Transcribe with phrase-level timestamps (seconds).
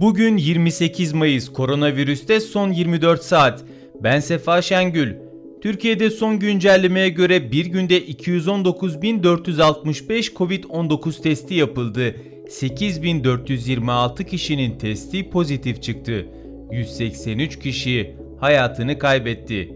[0.00, 3.64] Bugün 28 Mayıs koronavirüste son 24 saat.
[4.02, 5.14] Ben Sefa Şengül.
[5.62, 12.14] Türkiye'de son güncellemeye göre bir günde 219.465 Covid-19 testi yapıldı.
[12.48, 16.26] 8.426 kişinin testi pozitif çıktı.
[16.72, 19.72] 183 kişi hayatını kaybetti.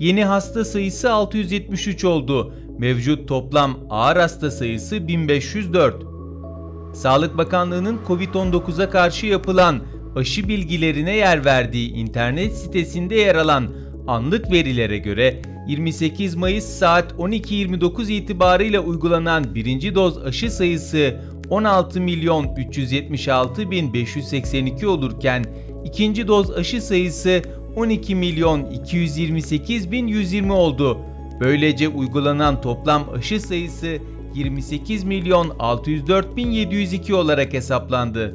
[0.00, 2.54] Yeni hasta sayısı 673 oldu.
[2.78, 6.11] Mevcut toplam ağır hasta sayısı 1504.
[6.92, 9.80] Sağlık Bakanlığı'nın Covid-19'a karşı yapılan
[10.16, 13.68] aşı bilgilerine yer verdiği internet sitesinde yer alan
[14.06, 21.16] anlık verilere göre 28 Mayıs saat 12.29 itibarıyla uygulanan birinci doz aşı sayısı
[21.50, 25.44] 16 milyon 376 bin 582 olurken
[25.84, 27.42] ikinci doz aşı sayısı
[27.76, 30.98] 12 milyon 228 bin 120 oldu.
[31.40, 33.98] Böylece uygulanan toplam aşı sayısı
[34.34, 38.34] 28 milyon 604 bin 702 olarak hesaplandı.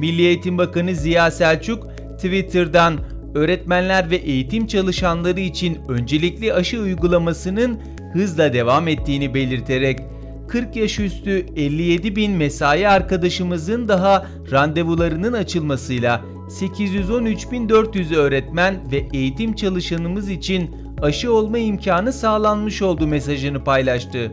[0.00, 2.94] Milli Eğitim Bakanı Ziya Selçuk Twitter'dan
[3.34, 7.80] öğretmenler ve eğitim çalışanları için öncelikli aşı uygulamasının
[8.12, 10.00] hızla devam ettiğini belirterek
[10.48, 20.30] 40 yaş üstü 57 bin mesai arkadaşımızın daha randevularının açılmasıyla 813.400 öğretmen ve eğitim çalışanımız
[20.30, 24.32] için aşı olma imkanı sağlanmış oldu mesajını paylaştı.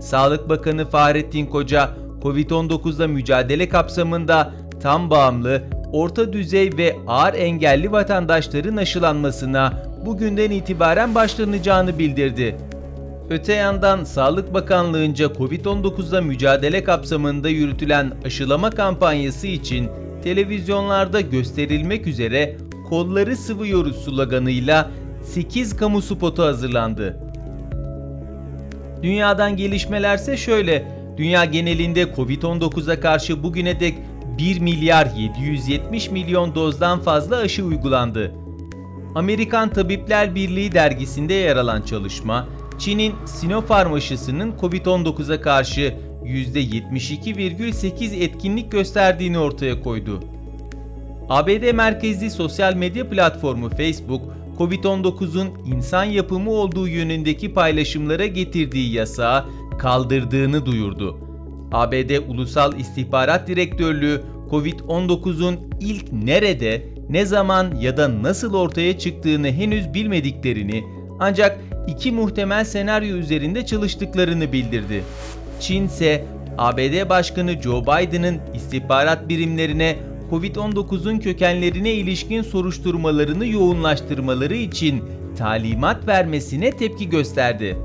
[0.00, 1.90] Sağlık Bakanı Fahrettin Koca,
[2.22, 11.98] Covid-19'la mücadele kapsamında tam bağımlı, orta düzey ve ağır engelli vatandaşların aşılanmasına bugünden itibaren başlanacağını
[11.98, 12.56] bildirdi.
[13.30, 19.88] Öte yandan Sağlık Bakanlığı'nca Covid-19'la mücadele kapsamında yürütülen aşılama kampanyası için
[20.24, 22.56] televizyonlarda gösterilmek üzere
[22.88, 24.90] kolları sıvıyoruz sloganıyla
[25.24, 27.29] 8 kamu spotu hazırlandı.
[29.02, 30.84] Dünyadan gelişmelerse şöyle.
[31.16, 33.94] Dünya genelinde Covid-19'a karşı bugüne dek
[34.38, 38.34] 1 milyar 770 milyon dozdan fazla aşı uygulandı.
[39.14, 42.48] Amerikan Tabipler Birliği dergisinde yer alan çalışma,
[42.78, 45.94] Çin'in Sinopharm aşısının Covid-19'a karşı
[46.24, 50.20] %72,8 etkinlik gösterdiğini ortaya koydu.
[51.28, 54.22] ABD merkezli sosyal medya platformu Facebook,
[54.58, 59.44] Covid-19'un insan yapımı olduğu yönündeki paylaşımlara getirdiği yasağı
[59.78, 61.18] kaldırdığını duyurdu.
[61.72, 69.94] ABD Ulusal İstihbarat Direktörlüğü Covid-19'un ilk nerede, ne zaman ya da nasıl ortaya çıktığını henüz
[69.94, 70.84] bilmediklerini
[71.20, 75.04] ancak iki muhtemel senaryo üzerinde çalıştıklarını bildirdi.
[75.60, 76.24] Çin ise
[76.58, 79.96] ABD Başkanı Joe Biden'ın istihbarat birimlerine
[80.30, 85.04] Covid-19'un kökenlerine ilişkin soruşturmalarını yoğunlaştırmaları için
[85.38, 87.76] talimat vermesine tepki gösterdi.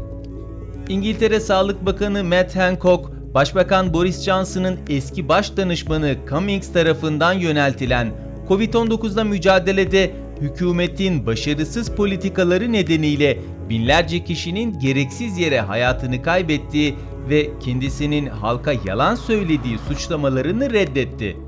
[0.90, 8.12] İngiltere Sağlık Bakanı Matt Hancock, Başbakan Boris Johnson'ın eski baş danışmanı Cummings tarafından yöneltilen
[8.50, 10.12] Covid-19'la mücadelede
[10.42, 13.40] hükümetin başarısız politikaları nedeniyle
[13.70, 16.96] binlerce kişinin gereksiz yere hayatını kaybettiği
[17.30, 21.45] ve kendisinin halka yalan söylediği suçlamalarını reddetti.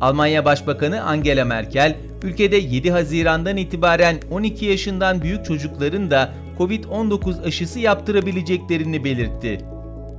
[0.00, 7.78] Almanya Başbakanı Angela Merkel, ülkede 7 Haziran'dan itibaren 12 yaşından büyük çocukların da Covid-19 aşısı
[7.80, 9.58] yaptırabileceklerini belirtti.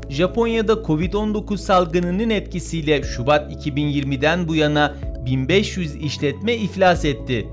[0.09, 7.48] Japonya'da Covid-19 salgınının etkisiyle Şubat 2020'den bu yana 1500 işletme iflas etti.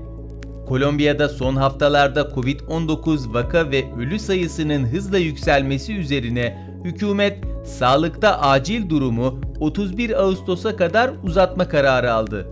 [0.67, 7.37] Kolombiya'da son haftalarda Covid-19 vaka ve ölü sayısının hızla yükselmesi üzerine hükümet
[7.69, 12.47] sağlıkta acil durumu 31 Ağustos'a kadar uzatma kararı aldı.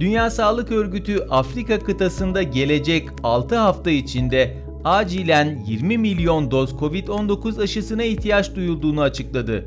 [0.00, 8.02] Dünya Sağlık Örgütü Afrika kıtasında gelecek 6 hafta içinde acilen 20 milyon doz Covid-19 aşısına
[8.02, 9.66] ihtiyaç duyulduğunu açıkladı.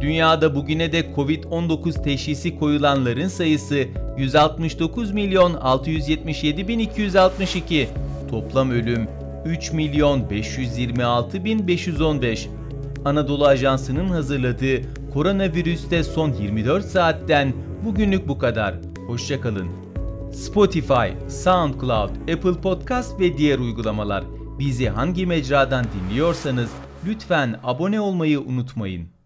[0.00, 3.84] Dünyada bugüne de Covid-19 teşhisi koyulanların sayısı
[4.18, 7.88] 169 milyon 677 bin 262.
[8.30, 9.08] Toplam ölüm
[9.44, 12.48] 3 milyon 526 bin 515.
[13.04, 14.82] Anadolu Ajansı'nın hazırladığı
[15.12, 17.52] koronavirüste son 24 saatten
[17.84, 18.74] bugünlük bu kadar.
[19.06, 19.68] Hoşçakalın.
[20.32, 24.24] Spotify, SoundCloud, Apple Podcast ve diğer uygulamalar.
[24.58, 26.70] Bizi hangi mecradan dinliyorsanız
[27.06, 29.17] lütfen abone olmayı unutmayın.